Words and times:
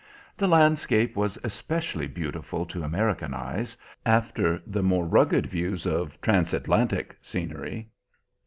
The 0.35 0.47
landscape 0.47 1.15
was 1.15 1.37
especially 1.43 2.07
beautiful 2.07 2.65
to 2.65 2.81
American 2.81 3.35
eyes, 3.35 3.77
after 4.03 4.59
the 4.65 4.81
more 4.81 5.05
rugged 5.05 5.45
views 5.45 5.85
of 5.85 6.19
Transatlantic 6.21 7.15
scenery. 7.21 7.91